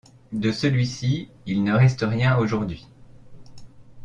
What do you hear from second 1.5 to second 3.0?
ne reste rien aujourd’hui.